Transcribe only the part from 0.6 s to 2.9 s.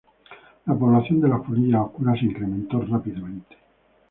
La población de las polillas oscuras se incrementó